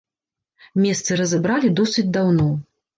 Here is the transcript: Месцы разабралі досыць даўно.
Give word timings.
Месцы 0.87 1.19
разабралі 1.23 1.73
досыць 1.83 2.09
даўно. 2.21 2.53